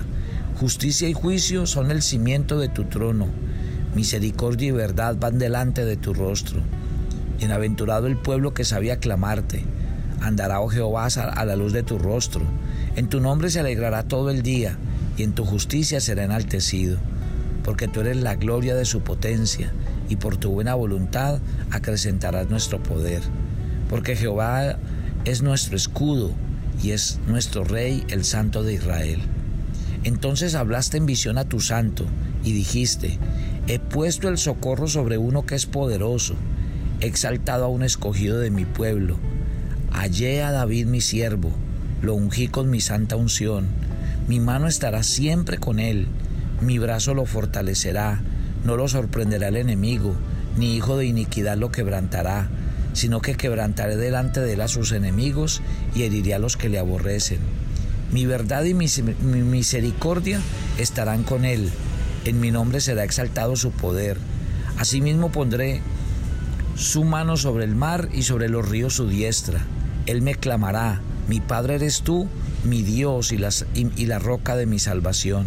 Justicia 0.60 1.08
y 1.08 1.14
juicio 1.14 1.64
son 1.64 1.90
el 1.90 2.02
cimiento 2.02 2.58
de 2.58 2.68
tu 2.68 2.84
trono. 2.84 3.28
Misericordia 3.94 4.68
y 4.68 4.72
verdad 4.72 5.16
van 5.18 5.38
delante 5.38 5.84
de 5.84 5.96
tu 5.96 6.14
rostro. 6.14 6.60
Bienaventurado 7.38 8.06
el 8.06 8.16
pueblo 8.16 8.54
que 8.54 8.64
sabía 8.64 8.98
clamarte. 8.98 9.64
Andará, 10.20 10.60
oh 10.60 10.68
Jehová, 10.68 11.06
a 11.06 11.44
la 11.44 11.56
luz 11.56 11.72
de 11.72 11.82
tu 11.82 11.98
rostro. 11.98 12.42
En 12.96 13.08
tu 13.08 13.20
nombre 13.20 13.50
se 13.50 13.60
alegrará 13.60 14.02
todo 14.02 14.30
el 14.30 14.42
día, 14.42 14.76
y 15.16 15.22
en 15.22 15.32
tu 15.32 15.44
justicia 15.44 16.00
será 16.00 16.24
enaltecido. 16.24 16.98
Porque 17.64 17.88
tú 17.88 18.00
eres 18.00 18.16
la 18.16 18.34
gloria 18.34 18.74
de 18.74 18.84
su 18.84 19.00
potencia 19.00 19.72
y 20.08 20.16
por 20.16 20.36
tu 20.36 20.50
buena 20.50 20.74
voluntad 20.74 21.40
acrecentarás 21.70 22.48
nuestro 22.48 22.82
poder. 22.82 23.22
Porque 23.90 24.16
Jehová 24.16 24.78
es 25.24 25.42
nuestro 25.42 25.76
escudo 25.76 26.32
y 26.82 26.92
es 26.92 27.18
nuestro 27.26 27.64
Rey, 27.64 28.04
el 28.08 28.24
Santo 28.24 28.62
de 28.62 28.74
Israel. 28.74 29.20
Entonces 30.04 30.54
hablaste 30.54 30.96
en 30.96 31.06
visión 31.06 31.38
a 31.38 31.44
tu 31.44 31.60
santo 31.60 32.06
y 32.44 32.52
dijiste, 32.52 33.18
he 33.68 33.78
puesto 33.78 34.30
el 34.30 34.38
socorro 34.38 34.88
sobre 34.88 35.18
uno 35.18 35.44
que 35.44 35.54
es 35.54 35.66
poderoso, 35.66 36.34
he 37.00 37.06
exaltado 37.06 37.66
a 37.66 37.68
un 37.68 37.82
escogido 37.82 38.38
de 38.38 38.50
mi 38.50 38.64
pueblo, 38.64 39.18
hallé 39.92 40.42
a 40.42 40.52
David 40.52 40.86
mi 40.86 41.02
siervo, 41.02 41.50
lo 42.00 42.14
ungí 42.14 42.48
con 42.48 42.70
mi 42.70 42.80
santa 42.80 43.16
unción, 43.16 43.66
mi 44.26 44.40
mano 44.40 44.68
estará 44.68 45.02
siempre 45.02 45.58
con 45.58 45.80
él, 45.80 46.06
mi 46.62 46.78
brazo 46.78 47.12
lo 47.12 47.26
fortalecerá, 47.26 48.22
no 48.64 48.76
lo 48.76 48.88
sorprenderá 48.88 49.48
el 49.48 49.56
enemigo, 49.56 50.14
ni 50.56 50.74
hijo 50.74 50.96
de 50.96 51.04
iniquidad 51.04 51.58
lo 51.58 51.70
quebrantará, 51.70 52.48
sino 52.94 53.20
que 53.20 53.36
quebrantaré 53.36 53.96
delante 53.96 54.40
de 54.40 54.54
él 54.54 54.62
a 54.62 54.68
sus 54.68 54.92
enemigos 54.92 55.60
y 55.94 56.04
heriré 56.04 56.32
a 56.32 56.38
los 56.38 56.56
que 56.56 56.70
le 56.70 56.78
aborrecen. 56.78 57.38
Mi 58.12 58.24
verdad 58.24 58.64
y 58.64 58.72
mi 58.72 58.88
misericordia 59.42 60.40
estarán 60.78 61.22
con 61.22 61.44
él, 61.44 61.70
en 62.24 62.40
mi 62.40 62.50
nombre 62.50 62.80
será 62.80 63.04
exaltado 63.04 63.56
su 63.56 63.70
poder. 63.70 64.18
Asimismo 64.78 65.30
pondré 65.30 65.80
su 66.76 67.04
mano 67.04 67.36
sobre 67.36 67.64
el 67.64 67.74
mar 67.74 68.08
y 68.12 68.22
sobre 68.22 68.48
los 68.48 68.68
ríos 68.68 68.94
su 68.94 69.08
diestra. 69.08 69.60
Él 70.06 70.22
me 70.22 70.34
clamará, 70.34 71.00
mi 71.28 71.40
Padre 71.40 71.74
eres 71.74 72.02
tú, 72.02 72.28
mi 72.64 72.82
Dios 72.82 73.32
y, 73.32 73.38
y 73.74 74.06
la 74.06 74.18
roca 74.18 74.56
de 74.56 74.66
mi 74.66 74.78
salvación. 74.78 75.46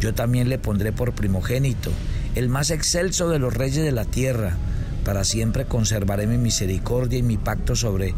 Yo 0.00 0.14
también 0.14 0.48
le 0.48 0.58
pondré 0.58 0.92
por 0.92 1.12
primogénito 1.12 1.90
el 2.34 2.48
más 2.48 2.70
excelso 2.70 3.28
de 3.28 3.38
los 3.38 3.54
reyes 3.54 3.82
de 3.82 3.92
la 3.92 4.04
tierra. 4.04 4.56
Para 5.04 5.24
siempre 5.24 5.64
conservaré 5.64 6.26
mi 6.26 6.38
misericordia 6.38 7.18
y 7.18 7.22
mi 7.22 7.36
pacto 7.36 7.74
sobre 7.74 8.14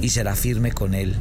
y 0.00 0.10
será 0.10 0.36
firme 0.36 0.72
con 0.72 0.94
él. 0.94 1.14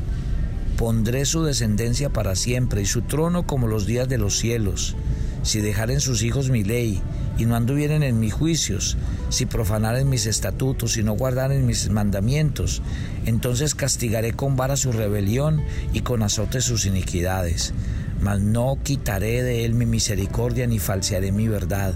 Pondré 0.77 1.25
su 1.25 1.43
descendencia 1.43 2.09
para 2.09 2.35
siempre 2.35 2.81
y 2.81 2.85
su 2.85 3.01
trono 3.01 3.47
como 3.47 3.67
los 3.67 3.85
días 3.85 4.09
de 4.09 4.17
los 4.17 4.37
cielos. 4.37 4.95
Si 5.43 5.61
dejaren 5.61 5.99
sus 5.99 6.23
hijos 6.23 6.49
mi 6.49 6.63
ley 6.63 7.01
y 7.37 7.45
no 7.45 7.55
anduvieren 7.55 8.03
en 8.03 8.19
mis 8.19 8.33
juicios, 8.33 8.97
si 9.29 9.45
profanaren 9.45 10.09
mis 10.09 10.25
estatutos 10.25 10.97
y 10.97 11.03
no 11.03 11.13
guardaren 11.13 11.65
mis 11.65 11.89
mandamientos, 11.89 12.81
entonces 13.25 13.75
castigaré 13.75 14.33
con 14.33 14.55
vara 14.55 14.75
su 14.75 14.91
rebelión 14.91 15.61
y 15.93 16.01
con 16.01 16.23
azote 16.23 16.61
sus 16.61 16.85
iniquidades 16.85 17.73
mas 18.21 18.39
no 18.39 18.77
quitaré 18.83 19.41
de 19.41 19.65
él 19.65 19.73
mi 19.73 19.85
misericordia 19.85 20.67
ni 20.67 20.79
falsearé 20.79 21.31
mi 21.31 21.47
verdad. 21.47 21.95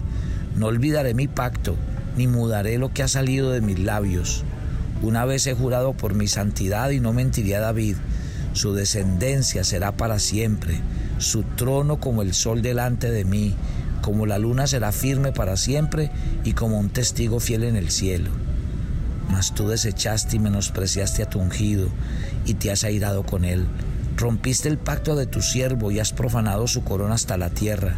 No 0.56 0.68
olvidaré 0.68 1.14
mi 1.14 1.28
pacto, 1.28 1.76
ni 2.18 2.28
mudaré 2.28 2.78
lo 2.78 2.92
que 2.92 3.04
ha 3.04 3.08
salido 3.08 3.52
de 3.52 3.62
mis 3.62 3.80
labios. 3.80 4.44
Una 5.02 5.26
vez 5.26 5.46
he 5.46 5.54
jurado 5.54 5.94
por 5.94 6.16
mi 6.16 6.28
santidad 6.28 6.90
y 6.90 7.00
no 7.00 7.14
mentiría 7.14 7.60
David, 7.60 7.98
su 8.54 8.74
descendencia 8.74 9.64
será 9.64 9.92
para 9.92 10.18
siempre, 10.18 10.80
su 11.18 11.44
trono 11.44 12.00
como 12.00 12.22
el 12.22 12.34
sol 12.34 12.62
delante 12.62 13.12
de 13.12 13.26
mí, 13.26 13.56
como 14.02 14.26
la 14.26 14.38
luna 14.38 14.68
será 14.68 14.92
firme 14.92 15.32
para 15.32 15.58
siempre 15.58 16.12
y 16.44 16.54
como 16.54 16.78
un 16.78 16.90
testigo 16.90 17.40
fiel 17.40 17.64
en 17.64 17.76
el 17.76 17.90
cielo. 17.90 18.30
Mas 19.30 19.54
tú 19.54 19.68
desechaste 19.68 20.36
y 20.36 20.40
menospreciaste 20.40 21.24
a 21.24 21.30
tu 21.30 21.40
ungido 21.40 21.88
y 22.46 22.54
te 22.54 22.72
has 22.72 22.84
airado 22.84 23.24
con 23.24 23.46
él. 23.46 23.66
Rompiste 24.18 24.70
el 24.70 24.78
pacto 24.78 25.16
de 25.16 25.26
tu 25.26 25.42
siervo 25.42 25.92
y 25.92 26.00
has 26.00 26.14
profanado 26.14 26.68
su 26.68 26.84
corona 26.84 27.16
hasta 27.16 27.38
la 27.38 27.50
tierra. 27.50 27.96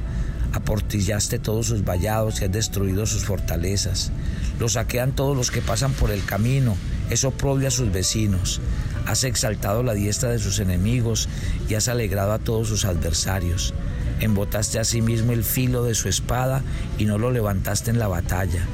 Aportillaste 0.54 1.38
todos 1.40 1.68
sus 1.68 1.84
vallados 1.84 2.42
y 2.42 2.46
has 2.46 2.52
destruido 2.52 3.06
sus 3.06 3.26
fortalezas. 3.26 4.12
Lo 4.60 4.70
saquean 4.70 5.12
todos 5.12 5.36
los 5.36 5.52
que 5.52 5.62
pasan 5.62 5.92
por 5.94 6.10
el 6.10 6.24
camino, 6.24 6.76
eso 7.10 7.28
oprobio 7.28 7.68
a 7.68 7.72
sus 7.72 7.92
vecinos. 7.92 8.62
Has 9.08 9.24
exaltado 9.24 9.84
la 9.84 9.94
diestra 9.94 10.30
de 10.30 10.38
sus 10.38 10.60
enemigos 10.60 11.30
y 11.70 11.76
has 11.76 11.88
alegrado 11.88 12.34
a 12.34 12.40
todos 12.40 12.68
sus 12.68 12.84
adversarios. 12.84 13.74
Embotaste 14.20 14.80
a 14.80 14.84
sí 14.84 15.02
mismo 15.02 15.32
el 15.32 15.46
filo 15.46 15.86
de 15.86 15.96
su 15.96 16.10
espada 16.10 16.62
y 16.98 17.06
no 17.06 17.18
lo 17.18 17.32
levantaste 17.32 17.90
en 17.90 18.00
la 18.00 18.10
batalla. 18.10 18.68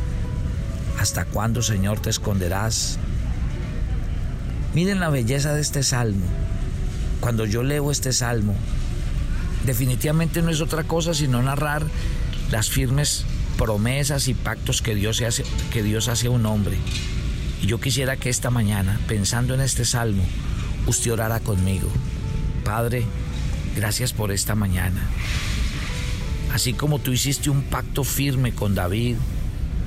¿Hasta 0.99 1.25
cuándo, 1.25 1.61
Señor, 1.61 1.99
te 1.99 2.09
esconderás? 2.09 2.97
Miren 4.73 4.99
la 4.99 5.09
belleza 5.09 5.53
de 5.53 5.61
este 5.61 5.83
salmo. 5.83 6.25
Cuando 7.19 7.45
yo 7.45 7.61
leo 7.61 7.91
este 7.91 8.11
salmo, 8.11 8.55
definitivamente 9.67 10.41
no 10.41 10.49
es 10.49 10.61
otra 10.61 10.83
cosa 10.83 11.13
sino 11.13 11.43
narrar 11.43 11.83
las 12.49 12.69
firmes 12.69 13.23
promesas 13.59 14.27
y 14.27 14.33
pactos 14.33 14.81
que 14.81 14.95
Dios 14.95 15.21
hace, 15.21 15.43
que 15.71 15.83
Dios 15.83 16.07
hace 16.07 16.25
a 16.25 16.31
un 16.31 16.47
hombre. 16.47 16.77
Y 17.63 17.67
yo 17.67 17.79
quisiera 17.79 18.17
que 18.17 18.29
esta 18.29 18.49
mañana, 18.49 18.99
pensando 19.07 19.53
en 19.53 19.61
este 19.61 19.85
salmo, 19.85 20.21
usted 20.85 21.13
orara 21.13 21.39
conmigo. 21.39 21.87
Padre, 22.65 23.05
gracias 23.77 24.11
por 24.11 24.33
esta 24.33 24.53
mañana. 24.53 25.01
Así 26.51 26.73
como 26.73 26.99
tú 26.99 27.13
hiciste 27.13 27.49
un 27.49 27.61
pacto 27.61 28.03
firme 28.03 28.51
con 28.51 28.75
David 28.75 29.15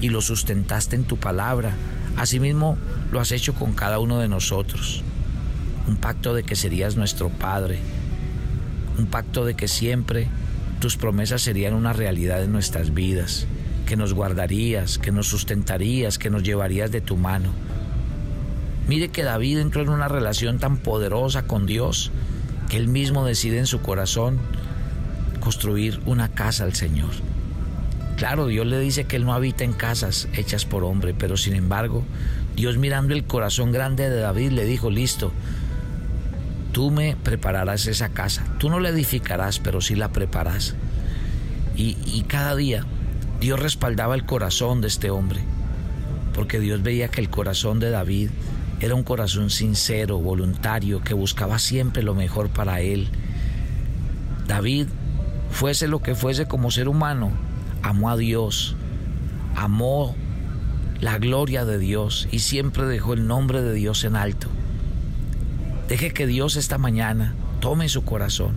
y 0.01 0.09
lo 0.09 0.23
sustentaste 0.23 0.97
en 0.97 1.05
tu 1.05 1.19
palabra, 1.19 1.77
asimismo 2.17 2.79
lo 3.13 3.21
has 3.21 3.31
hecho 3.31 3.53
con 3.53 3.75
cada 3.75 3.99
uno 3.99 4.21
de 4.21 4.29
nosotros. 4.29 5.03
Un 5.87 5.99
pacto 5.99 6.33
de 6.33 6.45
que 6.45 6.57
serías 6.57 6.97
nuestro 6.97 7.29
Padre. 7.29 7.79
Un 8.99 9.05
pacto 9.05 9.45
de 9.45 9.53
que 9.53 9.69
siempre 9.69 10.29
tus 10.81 10.97
promesas 10.97 11.43
serían 11.43 11.75
una 11.75 11.93
realidad 11.93 12.43
en 12.43 12.53
nuestras 12.53 12.95
vidas, 12.95 13.47
que 13.85 13.99
nos 13.99 14.15
guardarías, 14.15 14.97
que 14.97 15.13
nos 15.13 15.29
sustentarías, 15.29 16.17
que 16.17 16.31
nos 16.31 16.43
llevarías 16.43 16.91
de 16.91 17.03
tu 17.03 17.19
mano. 17.19 17.66
Mire 18.89 19.09
que 19.09 19.25
David 19.25 19.59
entró 19.59 19.83
en 19.83 19.89
una 19.89 20.09
relación 20.09 20.59
tan 20.59 20.77
poderosa 20.77 21.43
con 21.43 21.67
Dios 21.67 22.13
que 22.69 22.77
él 22.77 22.89
mismo 22.89 23.25
decide 23.25 23.59
en 23.59 23.67
su 23.67 23.81
corazón 23.81 24.39
construir 25.41 26.01
una 26.07 26.29
casa 26.29 26.65
al 26.65 26.75
Señor. 26.75 27.11
Claro, 28.17 28.47
Dios 28.47 28.67
le 28.67 28.81
dice 28.81 29.05
que 29.05 29.17
Él 29.17 29.27
no 29.27 29.35
habita 29.35 29.63
en 29.63 29.75
casas 29.75 30.27
hechas 30.33 30.65
por 30.65 30.85
hombre, 30.85 31.15
pero 31.15 31.37
sin 31.37 31.55
embargo, 31.55 32.03
Dios 32.57 32.79
mirando 32.79 33.13
el 33.13 33.25
corazón 33.25 33.73
grande 33.73 34.09
de 34.09 34.21
David 34.21 34.53
le 34.53 34.65
dijo, 34.65 34.91
listo, 34.91 35.33
tú 36.73 36.91
me 36.91 37.15
prepararás 37.15 37.87
esa 37.87 38.09
casa. 38.09 38.45
Tú 38.59 38.71
no 38.71 38.81
la 38.81 38.89
edificarás, 38.89 39.59
pero 39.59 39.83
sí 39.83 39.95
la 39.95 40.13
preparas. 40.13 40.75
Y, 41.77 41.99
y 42.07 42.25
cada 42.27 42.57
día 42.57 42.87
Dios 43.39 43.61
respaldaba 43.61 44.15
el 44.15 44.25
corazón 44.25 44.81
de 44.81 44.89
este 44.89 45.11
hombre, 45.11 45.41
porque 46.35 46.59
Dios 46.59 46.83
veía 46.83 47.09
que 47.09 47.21
el 47.21 47.29
corazón 47.29 47.81
de 47.81 47.91
David 47.91 48.31
era 48.81 48.95
un 48.95 49.03
corazón 49.03 49.51
sincero, 49.51 50.19
voluntario, 50.19 51.03
que 51.03 51.15
buscaba 51.15 51.59
siempre 51.59 52.03
lo 52.03 52.15
mejor 52.15 52.51
para 52.51 52.81
él. 52.81 53.09
David, 54.47 54.89
fuese 55.51 55.89
lo 55.89 56.01
que 56.03 56.15
fuese 56.15 56.47
como 56.47 56.71
ser 56.71 56.89
humano, 56.89 57.33
amó 57.83 58.11
a 58.11 58.17
Dios, 58.17 58.77
amó 59.55 60.15
la 61.01 61.19
gloria 61.19 61.65
de 61.65 61.79
Dios 61.79 62.29
y 62.31 62.41
siempre 62.41 62.85
dejó 62.85 63.15
el 63.15 63.27
nombre 63.27 63.63
de 63.63 63.73
Dios 63.73 64.05
en 64.05 64.17
alto. 64.17 64.49
Deje 65.89 66.13
que 66.13 66.27
Dios 66.27 66.57
esta 66.57 66.79
mañana 66.79 67.35
tome 67.61 67.89
su 67.89 68.05
corazón. 68.05 68.55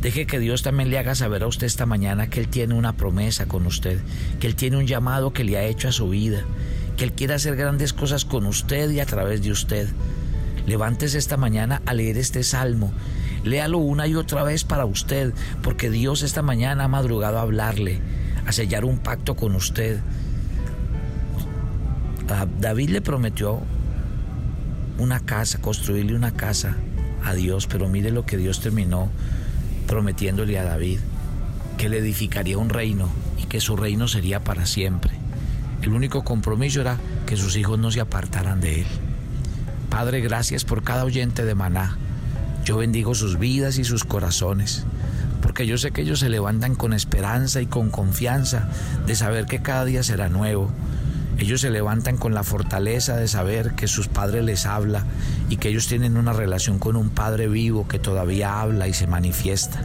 Deje 0.00 0.26
que 0.26 0.38
Dios 0.38 0.62
también 0.62 0.90
le 0.90 0.98
haga 0.98 1.14
saber 1.14 1.42
a 1.42 1.46
usted 1.46 1.66
esta 1.66 1.86
mañana 1.86 2.28
que 2.28 2.40
Él 2.40 2.48
tiene 2.48 2.74
una 2.74 2.92
promesa 2.96 3.46
con 3.46 3.66
usted, 3.66 4.00
que 4.38 4.46
Él 4.46 4.54
tiene 4.54 4.76
un 4.76 4.86
llamado 4.86 5.32
que 5.32 5.42
le 5.42 5.56
ha 5.56 5.64
hecho 5.64 5.88
a 5.88 5.92
su 5.92 6.08
vida, 6.08 6.44
que 6.96 7.04
Él 7.04 7.12
quiere 7.12 7.34
hacer 7.34 7.56
grandes 7.56 7.92
cosas 7.92 8.24
con 8.24 8.46
usted 8.46 8.90
y 8.90 9.00
a 9.00 9.06
través 9.06 9.42
de 9.42 9.50
usted. 9.50 9.88
Levántese 10.66 11.18
esta 11.18 11.36
mañana 11.36 11.82
a 11.86 11.94
leer 11.94 12.18
este 12.18 12.42
salmo. 12.42 12.92
Léalo 13.44 13.78
una 13.78 14.06
y 14.06 14.14
otra 14.16 14.42
vez 14.42 14.64
para 14.64 14.84
usted, 14.84 15.32
porque 15.62 15.90
Dios 15.90 16.22
esta 16.22 16.42
mañana 16.42 16.84
ha 16.84 16.88
madrugado 16.88 17.38
a 17.38 17.42
hablarle, 17.42 18.00
a 18.46 18.52
sellar 18.52 18.84
un 18.84 18.98
pacto 18.98 19.36
con 19.36 19.54
usted. 19.54 20.00
A 22.28 22.46
David 22.60 22.90
le 22.90 23.00
prometió 23.00 23.60
una 24.98 25.20
casa, 25.20 25.60
construirle 25.60 26.16
una 26.16 26.32
casa 26.32 26.76
a 27.24 27.34
Dios, 27.34 27.66
pero 27.66 27.88
mire 27.88 28.10
lo 28.10 28.26
que 28.26 28.36
Dios 28.36 28.60
terminó 28.60 29.10
prometiéndole 29.86 30.58
a 30.58 30.64
David, 30.64 30.98
que 31.78 31.88
le 31.88 31.98
edificaría 31.98 32.58
un 32.58 32.70
reino 32.70 33.08
y 33.40 33.44
que 33.44 33.60
su 33.60 33.76
reino 33.76 34.08
sería 34.08 34.42
para 34.42 34.66
siempre. 34.66 35.15
El 35.86 35.92
único 35.92 36.24
compromiso 36.24 36.80
era 36.80 36.98
que 37.26 37.36
sus 37.36 37.56
hijos 37.56 37.78
no 37.78 37.92
se 37.92 38.00
apartaran 38.00 38.60
de 38.60 38.80
él. 38.80 38.86
Padre, 39.88 40.20
gracias 40.20 40.64
por 40.64 40.82
cada 40.82 41.04
oyente 41.04 41.44
de 41.44 41.54
Maná. 41.54 41.96
Yo 42.64 42.78
bendigo 42.78 43.14
sus 43.14 43.38
vidas 43.38 43.78
y 43.78 43.84
sus 43.84 44.02
corazones, 44.02 44.84
porque 45.42 45.64
yo 45.64 45.78
sé 45.78 45.92
que 45.92 46.02
ellos 46.02 46.18
se 46.18 46.28
levantan 46.28 46.74
con 46.74 46.92
esperanza 46.92 47.62
y 47.62 47.66
con 47.66 47.90
confianza 47.90 48.68
de 49.06 49.14
saber 49.14 49.46
que 49.46 49.62
cada 49.62 49.84
día 49.84 50.02
será 50.02 50.28
nuevo. 50.28 50.72
Ellos 51.38 51.60
se 51.60 51.70
levantan 51.70 52.16
con 52.16 52.34
la 52.34 52.42
fortaleza 52.42 53.16
de 53.16 53.28
saber 53.28 53.76
que 53.76 53.86
sus 53.86 54.08
padres 54.08 54.42
les 54.42 54.66
habla 54.66 55.04
y 55.48 55.58
que 55.58 55.68
ellos 55.68 55.86
tienen 55.86 56.16
una 56.16 56.32
relación 56.32 56.80
con 56.80 56.96
un 56.96 57.10
Padre 57.10 57.46
vivo 57.46 57.86
que 57.86 58.00
todavía 58.00 58.60
habla 58.60 58.88
y 58.88 58.92
se 58.92 59.06
manifiesta. 59.06 59.84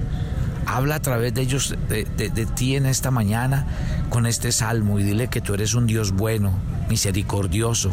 Habla 0.66 0.96
a 0.96 1.02
través 1.02 1.34
de 1.34 1.42
ellos, 1.42 1.76
de, 1.90 2.06
ti 2.56 2.76
en 2.76 2.86
esta 2.86 3.12
mañana 3.12 3.66
con 4.10 4.26
este 4.26 4.52
salmo 4.52 5.00
y 5.00 5.04
dile 5.04 5.28
que 5.28 5.42
tú 5.42 5.54
eres 5.54 5.74
un 5.74 5.88
Dios 5.88 6.12
bueno, 6.12 6.54
misericordioso 6.90 7.92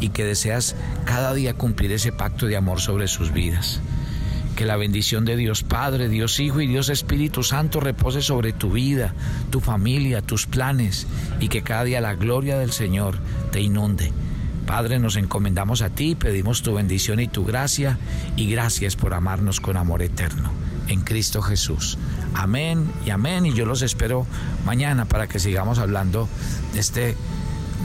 y 0.00 0.10
que 0.10 0.24
deseas 0.24 0.74
cada 1.04 1.32
día 1.34 1.54
cumplir 1.54 1.92
ese 1.92 2.12
pacto 2.12 2.46
de 2.46 2.56
amor 2.56 2.80
sobre 2.80 3.08
sus 3.08 3.32
vidas. 3.32 3.80
Que 4.56 4.66
la 4.66 4.76
bendición 4.76 5.24
de 5.24 5.36
Dios 5.36 5.62
Padre, 5.62 6.08
Dios 6.08 6.40
Hijo 6.40 6.60
y 6.60 6.66
Dios 6.66 6.88
Espíritu 6.88 7.44
Santo 7.44 7.78
repose 7.78 8.22
sobre 8.22 8.52
tu 8.52 8.72
vida, 8.72 9.14
tu 9.50 9.60
familia, 9.60 10.20
tus 10.20 10.46
planes 10.46 11.06
y 11.38 11.48
que 11.48 11.62
cada 11.62 11.84
día 11.84 12.00
la 12.00 12.14
gloria 12.14 12.58
del 12.58 12.72
Señor 12.72 13.18
te 13.52 13.60
inunde. 13.60 14.12
Padre, 14.66 14.98
nos 14.98 15.16
encomendamos 15.16 15.80
a 15.80 15.88
ti, 15.88 16.14
pedimos 16.14 16.60
tu 16.60 16.74
bendición 16.74 17.20
y 17.20 17.28
tu 17.28 17.46
gracia 17.46 17.96
y 18.36 18.50
gracias 18.50 18.96
por 18.96 19.14
amarnos 19.14 19.60
con 19.60 19.78
amor 19.78 20.02
eterno. 20.02 20.67
En 20.88 21.02
Cristo 21.02 21.42
Jesús. 21.42 21.98
Amén 22.34 22.90
y 23.04 23.10
amén. 23.10 23.46
Y 23.46 23.52
yo 23.52 23.66
los 23.66 23.82
espero 23.82 24.26
mañana 24.64 25.04
para 25.04 25.26
que 25.26 25.38
sigamos 25.38 25.78
hablando 25.78 26.28
de 26.72 26.80
este 26.80 27.16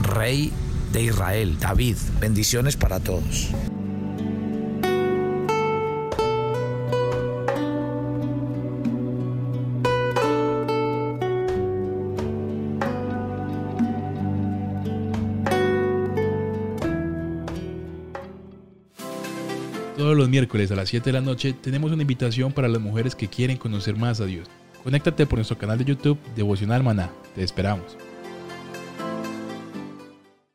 rey 0.02 0.52
de 0.92 1.02
Israel, 1.02 1.58
David. 1.58 1.96
Bendiciones 2.20 2.76
para 2.76 3.00
todos. 3.00 3.50
Los 20.14 20.28
miércoles 20.28 20.70
a 20.70 20.76
las 20.76 20.88
7 20.90 21.06
de 21.06 21.12
la 21.12 21.20
noche 21.20 21.52
tenemos 21.52 21.90
una 21.90 22.02
invitación 22.02 22.52
para 22.52 22.68
las 22.68 22.80
mujeres 22.80 23.16
que 23.16 23.26
quieren 23.26 23.56
conocer 23.56 23.96
más 23.96 24.20
a 24.20 24.26
Dios. 24.26 24.48
Conéctate 24.84 25.26
por 25.26 25.38
nuestro 25.38 25.58
canal 25.58 25.76
de 25.76 25.84
YouTube 25.84 26.18
Devocional 26.36 26.84
Maná. 26.84 27.10
Te 27.34 27.42
esperamos. 27.42 27.96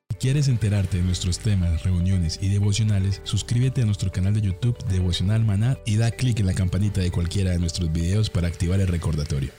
Si 0.10 0.16
quieres 0.18 0.48
enterarte 0.48 0.98
de 0.98 1.04
nuestros 1.04 1.40
temas, 1.40 1.84
reuniones 1.84 2.40
y 2.42 2.48
devocionales, 2.48 3.20
suscríbete 3.26 3.82
a 3.82 3.86
nuestro 3.86 4.12
canal 4.12 4.34
de 4.34 4.42
YouTube 4.42 4.78
Devocional 4.86 5.44
Maná 5.44 5.78
y 5.86 5.98
da 5.98 6.12
clic 6.12 6.40
en 6.40 6.46
la 6.46 6.54
campanita 6.54 7.02
de 7.02 7.12
cualquiera 7.12 7.52
de 7.52 7.60
nuestros 7.60 7.92
videos 7.92 8.30
para 8.30 8.48
activar 8.48 8.80
el 8.80 8.88
recordatorio. 8.88 9.52